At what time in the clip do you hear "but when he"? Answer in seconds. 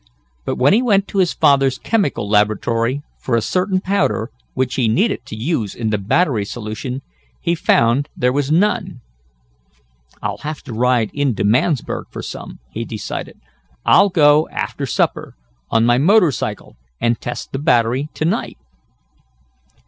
0.45-0.81